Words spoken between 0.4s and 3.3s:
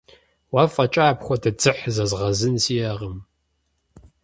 Уэ фӀэкӀа апхуэдэ дзыхь зэзгъэзын сиӀэкъым.